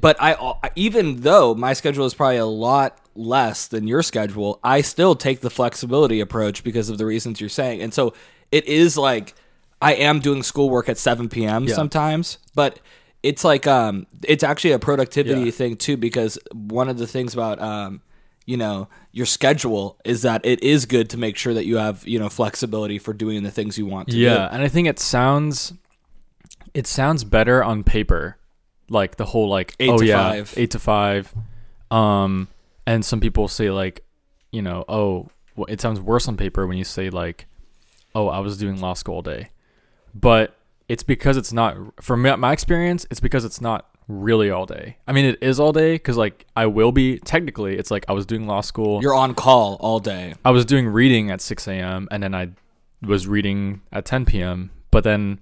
[0.00, 4.80] but I even though my schedule is probably a lot less than your schedule, I
[4.82, 7.80] still take the flexibility approach because of the reasons you're saying.
[7.80, 8.14] And so
[8.52, 9.34] it is like
[9.80, 11.68] I am doing schoolwork at 7 p.m.
[11.68, 12.80] sometimes, but
[13.22, 15.50] it's like um it's actually a productivity Yeah.
[15.50, 18.00] thing too because one of the things about um
[18.46, 22.06] you know your schedule is that it is good to make sure that you have
[22.06, 24.20] you know flexibility for doing the things you want to do.
[24.20, 25.74] Yeah, and I think it sounds
[26.72, 28.38] it sounds better on paper.
[28.88, 30.54] Like the whole like Eight oh to yeah, five.
[30.56, 31.34] 8 to 5.
[31.90, 32.48] Um
[32.86, 34.04] and some people say like,
[34.52, 37.46] you know, oh, well, it sounds worse on paper when you say like,
[38.14, 39.50] oh, I was doing law school all day.
[40.14, 40.54] But
[40.88, 44.96] it's because it's not from my experience, it's because it's not really all day.
[45.06, 48.12] I mean, it is all day cuz like I will be technically it's like I
[48.12, 49.02] was doing law school.
[49.02, 50.34] You're on call all day.
[50.44, 52.08] I was doing reading at 6 a.m.
[52.10, 52.50] and then I
[53.02, 54.70] was reading at 10 p.m.
[54.90, 55.40] But then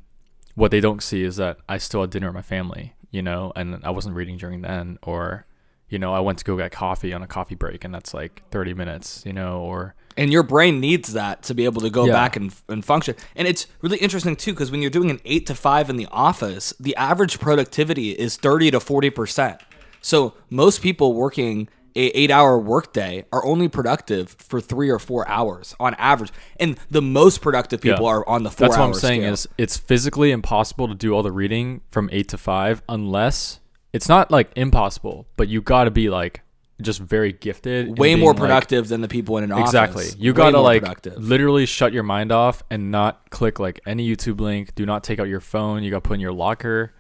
[0.55, 3.53] what they don't see is that I still had dinner with my family, you know,
[3.57, 4.99] and I wasn't reading during then.
[5.03, 5.47] Or,
[5.89, 8.43] you know, I went to go get coffee on a coffee break and that's like
[8.51, 12.05] 30 minutes, you know, or and your brain needs that to be able to go
[12.07, 12.13] Yeah.
[12.13, 15.47] back and, and function and it's really interesting too because when you're doing an 8
[15.47, 19.59] to 5 in the office the average productivity is 30 to 40%
[20.01, 25.29] so most people working a 8 hour workday are only productive for 3 or 4
[25.29, 28.11] hours on average and the most productive people Yeah.
[28.13, 29.33] are on the 4 that's what I'm saying scale.
[29.33, 33.61] is it's physically impossible to do all the reading from 8 to 5 unless
[33.93, 36.41] it's not like impossible, but you got to be like
[36.83, 37.99] just very gifted.
[37.99, 40.05] way more like- productive than the people in an Exactly.
[40.05, 41.17] office You gotta like productive.
[41.23, 44.75] literally shut your mind off and not click like any YouTube link.
[44.75, 45.83] Do not take out your phone.
[45.85, 46.93] You got to put in your locker.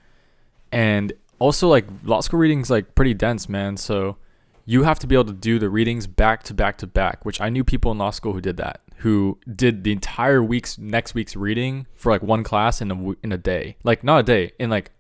[0.72, 3.76] And also like law school readings like pretty dense, man.
[3.76, 4.16] So
[4.64, 7.40] you have to be able to do the readings back to back to back, which
[7.40, 11.14] I knew people in law school who did that, who did the entire week's next
[11.14, 13.76] week's reading for like one class in a in a day.
[13.84, 14.92] Like not a day, in like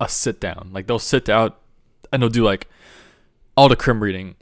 [0.00, 0.70] a sit down.
[0.72, 1.52] Like they'll sit down
[2.12, 2.68] and they'll do like
[3.56, 4.36] all the crim reading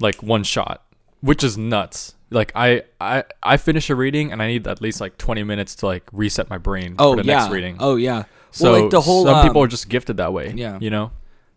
[0.00, 0.84] like one shot,
[1.20, 2.14] which is nuts.
[2.30, 5.76] Like I I I finish a reading and I need at least like 20 minutes
[5.76, 7.76] to like reset my brain oh for the yeah next reading.
[7.78, 10.52] oh yeah so well, like the whole some people um, are just gifted that way.
[10.56, 10.78] yeah.
[10.80, 11.12] you know.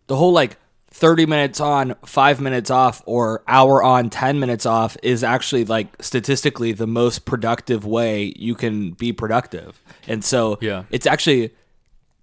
[0.06, 0.56] the whole like
[0.92, 5.88] 30 minutes on, 5 minutes off or hour on, 10 minutes off is actually like
[6.02, 9.80] statistically the most productive way you can be productive.
[10.08, 10.84] And so Yeah.
[10.90, 11.52] it's actually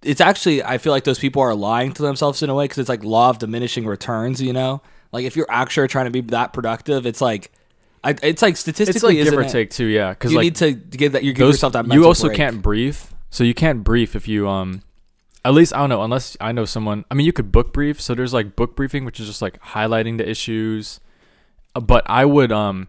[0.08, 2.78] it's actually I feel like those people are lying to themselves in a way cuz
[2.78, 4.82] it's like law of diminishing returns, you know?
[5.12, 7.50] Like if you're actually trying to be that productive, it's like
[8.04, 9.50] I, it's like It's statistically like give or it?
[9.50, 10.10] take too, yeah.
[10.10, 12.36] Because You like need to give that you give those, yourself that you also break.
[12.36, 13.12] can't brief.
[13.30, 14.82] So you can't brief if you um,
[15.44, 17.04] at least I don't know unless I know someone.
[17.10, 18.00] I mean, you could book brief.
[18.00, 21.00] So there's like book briefing, which is just like highlighting the issues.
[21.74, 22.88] Uh, But I would um,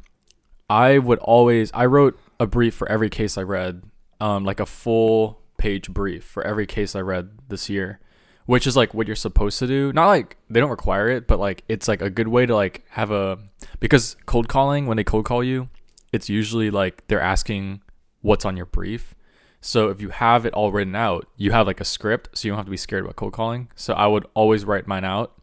[0.69, 3.82] I would always I wrote a brief for every case I read,
[4.21, 8.00] um, like a full page brief for every case I read this year,
[8.48, 9.93] which is like what you're supposed to do.
[9.93, 12.84] Not like they don't require it, but like it's like a good way to like
[12.89, 13.38] have a
[13.80, 15.69] because cold calling when they cold call you,
[16.12, 17.82] it's usually like they're asking
[18.22, 19.13] what's on your brief.
[19.62, 22.52] So if you have it all written out, you have like a script, so you
[22.52, 23.69] don't have to be scared about cold calling.
[23.76, 25.34] So I would always write mine out,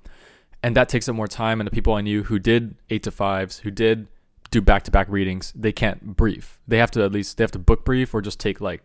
[0.63, 1.61] and that takes up more time.
[1.61, 4.09] And the people I knew who did eight to fives, who did
[4.51, 6.59] do back to back readings, they can't brief.
[6.67, 8.83] They have to at least they have to book brief or just take like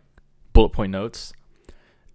[0.52, 1.32] bullet point notes.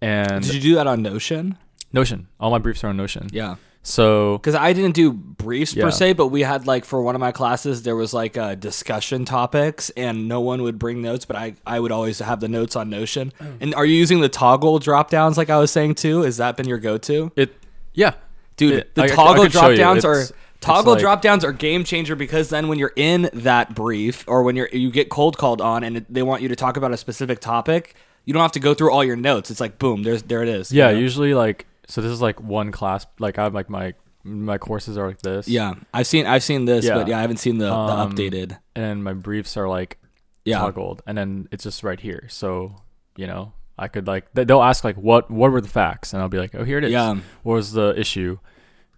[0.02, 1.58] And Did you do that on Notion?
[1.94, 3.28] Notion, all my briefs are on Notion.
[3.32, 3.56] Yeah.
[3.84, 5.86] So because I didn't do briefs Yeah.
[5.86, 8.56] per se, but we had like for one of my classes there was like uh,
[8.56, 12.50] discussion topics, and no one would bring notes, but I I would always have the
[12.50, 13.32] notes on Notion.
[13.40, 13.46] Oh.
[13.62, 16.22] And are you using the toggle drop downs like I was saying too?
[16.24, 17.32] Has that been your go to?
[17.38, 17.56] it,
[17.94, 18.14] yeah,
[18.58, 19.78] Dude, It- the I- I- I toggle could show drop you.
[19.78, 23.30] downs are It's- toggle like- drop downs are game changer because then when you're in
[23.34, 26.56] that brief or when you're you get cold called on and they want you to
[26.58, 27.96] talk about a specific topic,
[28.28, 29.50] you don't have to go through all your notes.
[29.50, 30.72] It's like boom, there's there it is.
[30.72, 31.00] you Yeah, know?
[31.00, 34.98] usually like so this is like one class like I have like my my courses
[34.98, 35.48] are like this.
[35.48, 35.74] yeah.
[35.94, 36.96] I've seen I've seen this, Yeah.
[36.96, 38.58] but yeah, I haven't seen the, Um, the updated.
[38.76, 39.98] And my briefs are like
[40.46, 40.60] Yeah.
[40.60, 42.28] toggled and then it's just right here.
[42.30, 42.76] So,
[43.16, 46.22] you know, I could like they- they'll ask like what what were the facts and
[46.22, 47.16] I'll be like, "Oh, here it is." Yeah.
[47.44, 48.38] What was the issue?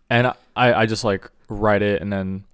[0.10, 2.46] And I I just like write it and then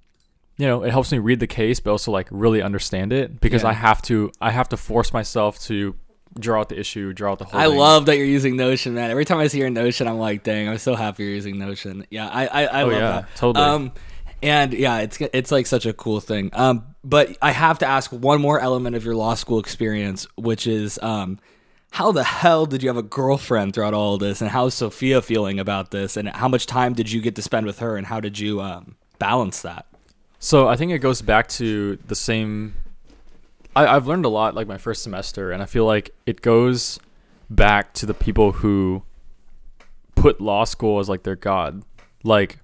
[0.58, 3.64] you know, it helps me read the case but also like really understand it because
[3.64, 3.70] Yeah.
[3.70, 5.96] I have to I have to force myself to
[6.40, 7.60] draw out the issue, draw out the whole.
[7.60, 7.78] I thing.
[7.78, 9.10] love that you're using Notion, man.
[9.12, 12.06] Every time I see your Notion, I'm like, dang, I'm so happy you're using Notion.
[12.10, 13.36] Yeah, I I, I Oh, love yeah, that.
[13.36, 13.66] totally.
[13.66, 13.92] Um,
[14.44, 16.50] and yeah, it's it's like such a cool thing.
[16.54, 20.68] Um, but I have to ask one more element of your law school experience, which
[20.68, 21.40] is um,
[21.92, 25.22] how the hell did you have a girlfriend throughout all of this, and how's Sophia
[25.22, 28.06] feeling about this, and how much time did you get to spend with her, and
[28.08, 29.86] how did you um, balance that?
[30.40, 32.76] So I think it goes back to the same.
[33.76, 37.00] I, I've learned a lot like my first semester, and I feel like it goes
[37.50, 39.04] back to the people who
[40.16, 41.84] put law school as like their god,
[42.24, 42.60] like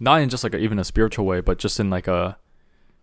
[0.00, 2.36] not in just like a, even a spiritual way, but just in like a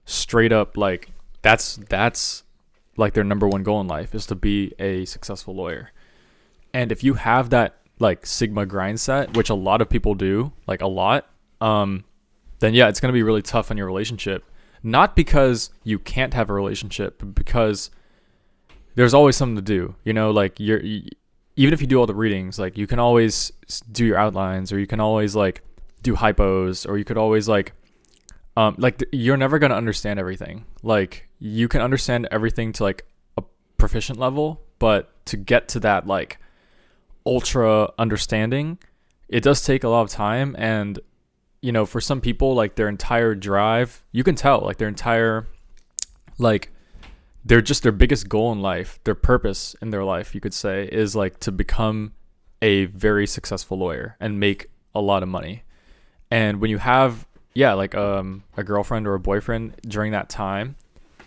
[0.05, 1.09] straight up like
[1.41, 2.43] that's that's
[2.97, 5.91] like their number one goal in life is to be a successful lawyer.
[6.73, 10.51] And if you have that like sigma grind set, which a lot of people do,
[10.67, 11.27] like a lot,
[11.61, 12.03] um,
[12.59, 14.43] then yeah, it's gonna be really tough on your relationship.
[14.85, 17.89] Not because you can't have a relationship, but because
[18.93, 19.95] there's always something to do.
[20.03, 21.09] You know, like you're you,
[21.55, 23.51] even if you do all the readings, like you can always
[23.91, 25.63] do your outlines, or you can always like
[26.03, 27.73] do hypos, or you could always like
[28.57, 30.65] um like th- you're never gonna understand everything.
[30.83, 33.07] Like you can understand everything to like
[33.39, 33.43] a
[33.79, 36.37] proficient level, but to get to that like
[37.25, 38.77] ultra understanding,
[39.29, 40.99] it does take a lot of time and
[41.65, 45.47] you know, for some people like their entire drive, you can tell like their entire
[46.37, 46.71] like
[47.43, 50.87] they're just their biggest goal in life, their purpose in their life, you could say,
[50.91, 52.13] is like to become
[52.61, 55.63] a very successful lawyer and make a lot of money.
[56.29, 57.25] And when you have
[57.55, 60.75] yeah, like um a girlfriend or a boyfriend during that time,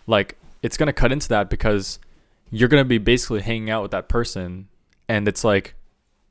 [0.07, 1.99] like it's going to cut into that because
[2.53, 4.69] you're going to be basically hanging out with that person
[5.09, 5.75] and it's like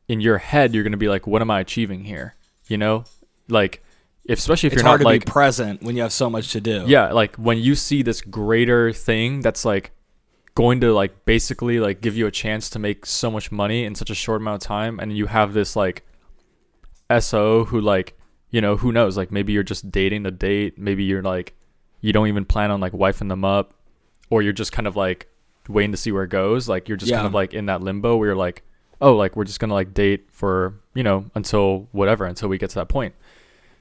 [0.07, 2.35] in your head you're going to be like what am I achieving here?
[2.69, 3.03] You know?
[3.49, 3.81] Like
[4.27, 6.29] if, especially if it's you're hard not to like be present when you have so
[6.29, 6.83] much to do.
[6.87, 9.91] yeah like when you see this greater thing that's like
[10.55, 13.93] going to like basically like give you a chance to make so much money in
[13.93, 16.03] such a short amount of time and you have this like
[17.19, 18.17] so who like
[18.49, 19.17] you know who knows?
[19.17, 20.77] Like maybe you're just dating the date.
[20.77, 21.53] Maybe you're like
[22.01, 23.73] you don't even plan on like wifing them up
[24.29, 25.27] or you're just kind of like
[25.67, 26.67] waiting to see where it goes.
[26.67, 28.63] Like you're just kind of like in that limbo where you're like
[28.99, 32.69] oh like we're just gonna like date for you know until whatever until we get
[32.69, 33.13] to that point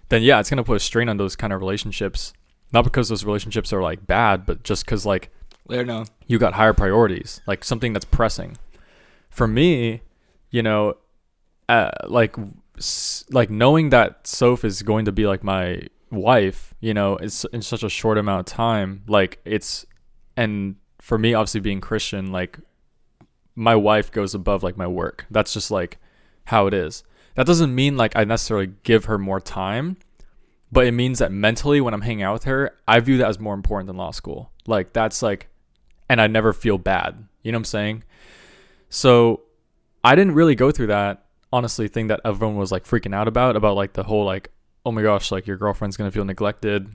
[0.09, 2.33] then yeah it's gonna put a strain on those kind of relationships
[2.73, 5.31] not because those relationships are like bad but just because like
[5.69, 6.05] There, no.
[6.27, 8.57] you got higher priorities, like something that's pressing.
[9.31, 10.03] For me,
[10.51, 10.97] you know,
[11.69, 12.37] uh, like
[13.31, 17.63] like knowing that Soph is going to be like my wife, you know, it's in
[17.63, 19.03] such a short amount of time.
[19.09, 19.87] Like it's,
[20.37, 22.59] and for me, obviously being Christian, like
[23.55, 25.27] my wife goes above like my work.
[25.31, 25.99] That's just like
[26.47, 27.03] how it is.
[27.37, 29.97] That doesn't mean like I necessarily give her more time,
[30.73, 33.39] but it means that mentally when I'm hanging out with her, I view that as
[33.39, 34.51] more important than law school.
[34.67, 35.49] Like that's like
[36.09, 37.27] and I never feel bad.
[37.43, 38.05] You know what I'm saying?
[38.89, 39.43] So
[40.03, 43.55] I didn't really go through that honestly thing that everyone was like freaking out about
[43.57, 44.51] about like the whole like
[44.85, 46.89] oh my gosh like your girlfriend's gonna feel neglected.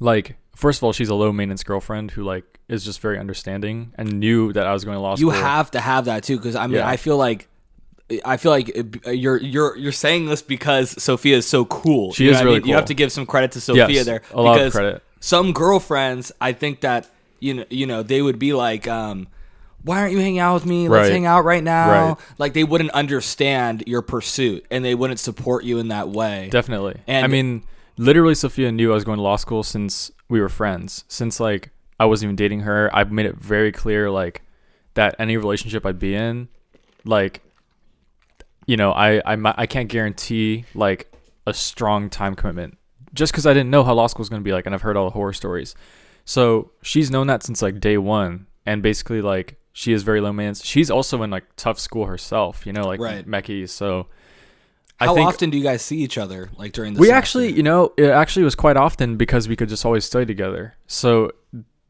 [0.00, 3.92] Like first of all, she's a low maintenance girlfriend who like is just very understanding
[3.96, 5.34] and knew that I was going to law You school.
[5.34, 6.88] You have to have that too, because I mean, Yeah.
[6.88, 7.48] I feel like.
[8.24, 8.70] I feel like
[9.06, 12.12] uh, you're you're you're saying this because Sophia is so cool.
[12.12, 12.68] She You is what I really mean?
[12.68, 14.22] You have to give some credit to Sophia Yes, there.
[14.32, 15.02] a lot of because credit.
[15.20, 19.26] Some girlfriends, I think that you know, you know, they would be like, um,
[19.82, 20.88] "Why aren't you hanging out with me?
[20.88, 21.12] Let's Right.
[21.12, 22.16] hang out right now." Right.
[22.38, 26.48] Like they wouldn't understand your pursuit, and they wouldn't support you in that way.
[26.50, 27.00] Definitely.
[27.08, 27.64] And- I mean,
[27.96, 31.04] literally, Sophia knew I was going to law school since we were friends.
[31.08, 34.42] Since like I wasn't even dating her, I made it very clear like
[34.94, 36.48] that any relationship I'd be in,
[37.04, 37.42] like,
[38.66, 41.12] you know, I I I can't guarantee like
[41.46, 42.76] a strong time commitment
[43.14, 44.82] just because I didn't know how law school was going to be like, and I've
[44.82, 45.74] heard all the horror stories.
[46.24, 50.32] So she's known that since like day one, and basically like she is very low
[50.32, 50.64] maintenance.
[50.64, 53.26] She's also in like tough school herself, you know, like Right.
[53.26, 53.68] Mecky.
[53.68, 54.08] So
[54.98, 56.50] How I think often do you guys see each other?
[56.56, 57.18] Like during the we semester?
[57.18, 60.74] actually, you know, it actually was quite often because we could just always study together.
[60.86, 61.30] So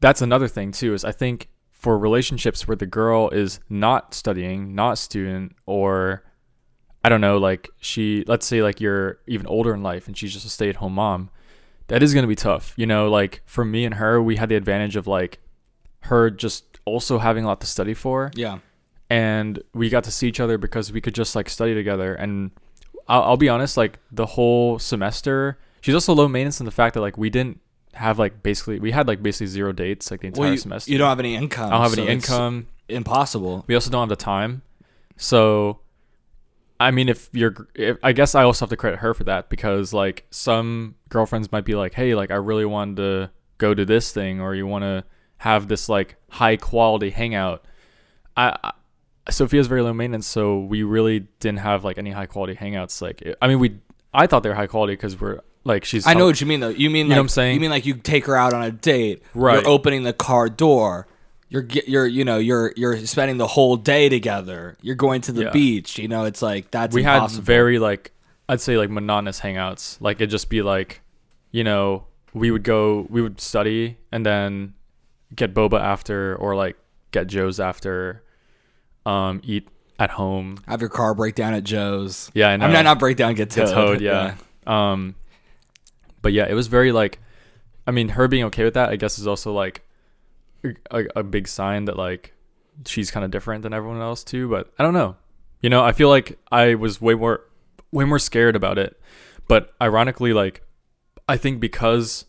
[0.01, 0.93] that's another thing too.
[0.93, 6.23] Is I think for relationships where the girl is not studying, not student, or
[7.03, 10.33] I don't know, like she, let's say like you're even older in life and she's
[10.33, 11.29] just a stay at home mom,
[11.87, 12.73] that is going to be tough.
[12.75, 15.39] You know, like for me and her, we had the advantage of like
[16.01, 18.59] her just also having a lot to study for yeah.
[19.09, 22.51] and we got to see each other because we could just like study together and
[23.07, 26.93] I'll, I'll be honest like the whole semester she's also low maintenance in the fact
[26.95, 27.59] that like we didn't
[27.93, 30.91] have like basically we had like basically zero dates like the entire Well, you, semester
[30.91, 31.67] you don't have any income.
[31.67, 33.65] I don't have so any income Impossible.
[33.67, 34.61] we also don't have the time
[35.17, 35.79] so
[36.79, 39.49] I mean if you're if, I guess I also have to credit her for that
[39.49, 43.85] because like some girlfriends might be like hey like I really wanted to go to
[43.85, 45.03] this thing or you want to
[45.37, 47.65] have this like high quality hangout
[48.35, 48.71] I, I
[49.29, 53.01] Sophia's very low maintenance, so we really didn't have like any high quality hangouts.
[53.01, 53.79] Like, it- I mean, we
[54.13, 56.07] I thought they were high quality because we're like she's.
[56.07, 56.69] I know what you mean though.
[56.69, 57.55] You mean know like, what I'm saying?
[57.55, 59.21] You mean like you take her out on a date.
[59.33, 59.59] Right.
[59.61, 61.07] You're opening the car door.
[61.49, 64.77] You're you're you know you're you're spending the whole day together.
[64.81, 65.51] You're going to the Yeah.
[65.51, 65.97] beach.
[65.97, 67.37] You know, it's like that's we impossible.
[67.41, 68.11] had very like
[68.49, 69.97] I'd say like monotonous hangouts.
[70.01, 71.01] Like it'd just be like,
[71.51, 74.73] you know, we would go, we would study, and then
[75.35, 76.77] get boba after, or like
[77.11, 78.23] get Joe's after,
[79.05, 79.67] um, eat
[79.99, 80.59] at home.
[80.67, 82.29] have your car break down at Joe's.
[82.33, 82.65] Yeah, I know.
[82.65, 83.65] I'm not not break down, get towed.
[83.67, 84.35] Get towed, yeah.
[84.67, 85.15] Um,
[86.21, 87.19] but yeah, it was very like,
[87.87, 89.81] I mean, her being okay with that, I guess, is also like
[90.91, 92.33] a, a big sign that like
[92.85, 94.49] she's kind of different than everyone else too.
[94.49, 95.15] But I don't know.
[95.61, 97.41] You know, I feel like I was way more,
[97.91, 98.99] way more scared about it.
[99.47, 100.63] But ironically, like,
[101.27, 102.25] I think because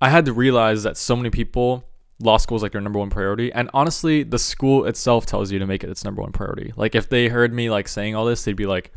[0.00, 1.84] I had to realize that so many people
[2.20, 5.58] law school is like their number one priority and honestly the school itself tells you
[5.58, 8.26] to make it its number one priority like if they heard me like saying all
[8.26, 8.92] this they'd be like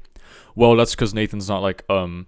[0.56, 2.28] well that's because nathan's not like um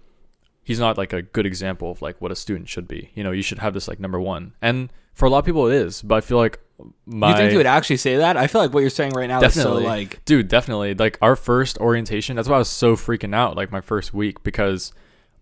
[0.62, 3.30] he's not like a good example of like what a student should be you know
[3.30, 6.00] you should have this like number one and for a lot of people it is
[6.02, 6.60] but i feel like
[7.06, 8.36] my You think you would actually say that?
[8.36, 10.92] I feel like what you're saying right now definitely is so like dude definitely.
[10.92, 14.42] Like our first orientation that's why i was so freaking out like my first week
[14.42, 14.92] because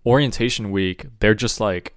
[0.06, 1.94] orientation week they're just like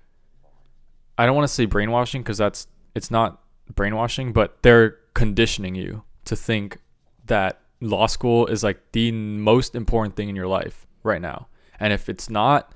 [1.19, 2.65] i don't want to say brainwashing because that's
[2.95, 3.43] it's not
[3.75, 6.79] brainwashing but they're conditioning you to think
[7.27, 11.47] that law school is like the most important thing in your life right now.
[11.79, 12.73] And if it's not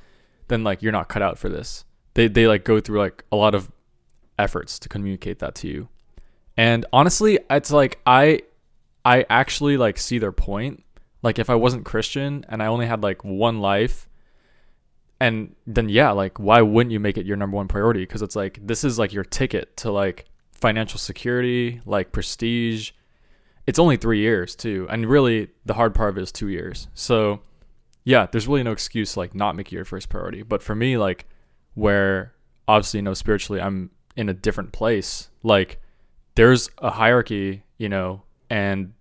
[0.47, 1.86] then like you're not cut out for this.
[2.14, 3.72] They they like go through like a lot of
[4.42, 5.88] efforts to communicate that to you
[6.58, 8.42] and honestly it's like i
[9.04, 10.84] I actually like see their point.
[11.24, 14.08] Like if I wasn't Christian and I only had like one life
[15.20, 18.06] and then yeah, like why wouldn't you make it your number one priority?
[18.06, 22.92] Cuz it's like this is like your ticket to like financial security, like prestige.
[23.68, 24.88] It's only 3 years too.
[24.89, 26.88] And really the hard part of it is 2 years.
[26.94, 27.42] So
[28.04, 30.42] yeah, there's really no excuse to, like not make it your first priority.
[30.42, 31.28] But for me like
[31.76, 32.34] where
[32.68, 35.80] obviously you know spiritually I'm in a different place, like
[36.36, 38.93] there's a hierarchy, you know, and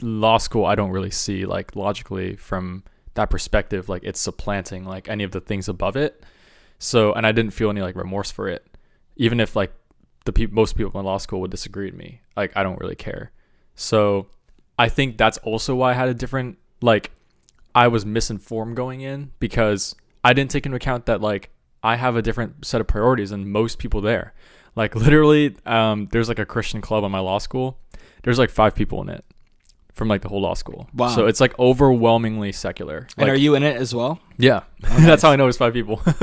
[0.00, 2.82] law school I don't really see like logically from
[3.14, 6.24] that perspective like it's supplanting like any of the things above it.
[6.78, 8.66] So and I didn't feel any like remorse for it.
[9.16, 9.72] Even if like
[10.24, 12.20] the people most people in law school would disagree with me.
[12.36, 13.32] Like I don't really care.
[13.74, 14.26] So
[14.78, 17.10] I think that's also why I had a different like
[17.74, 21.50] I was misinformed going in because I didn't take into account that like
[21.82, 24.32] I have a different set of priorities than most people there.
[24.76, 27.78] Like literally, um, there's like a Christian club on my law school.
[28.22, 29.24] There's like five people in it
[29.92, 30.88] from like the whole law school.
[30.94, 31.08] Wow.
[31.08, 33.06] So it's like overwhelmingly secular.
[33.18, 34.20] And Like, are you in it as well?
[34.38, 36.00] Yeah, that's how I know it's five people.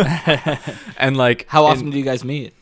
[0.97, 2.53] and like, How and- often do you guys meet?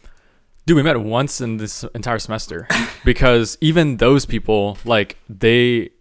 [0.65, 2.67] Dude, we met once in this entire semester
[3.05, 5.91] because even those people, like they,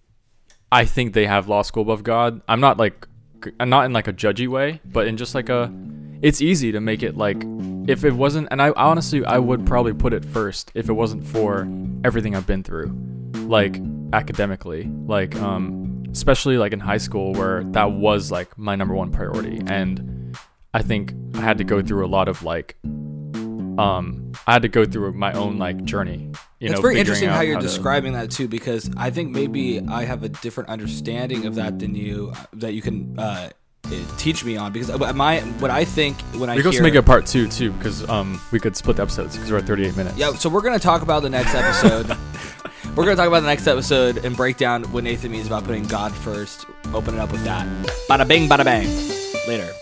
[0.73, 2.41] I think they have law school above God.
[2.49, 3.07] I'm not like,
[3.61, 5.73] I'm not in like a judgy way, but in just like a,
[6.23, 7.43] it's easy to make it like,
[7.87, 11.27] if it wasn't, and I honestly, I would probably put it first if it wasn't
[11.27, 11.69] for
[12.05, 12.87] everything I've been through,
[13.47, 13.81] like
[14.13, 19.11] academically, like, um, especially like in high school where that was like my number one
[19.13, 19.61] priority.
[19.67, 20.37] And
[20.73, 22.77] I think I had to go through a lot of like,
[23.79, 26.31] um I had to go through my own like journey.
[26.61, 29.81] You it's know, very interesting how you're to- describing that too, because I think maybe
[29.81, 33.51] I have a different understanding of that than you that you can uh,
[34.19, 34.73] teach me on.
[34.73, 37.49] Because my what I think when I We could hear make it a part two
[37.49, 40.17] too, because um we could split the episodes because we're at 38 minutes.
[40.17, 42.09] Yeah, so we're gonna talk about the next episode.
[42.97, 45.85] we're gonna talk about the next episode and break down what Nathan means about putting
[45.85, 46.67] God first.
[46.95, 47.67] Open it up with that.
[48.09, 48.87] Bada bing, bada bang.
[49.49, 49.73] Later.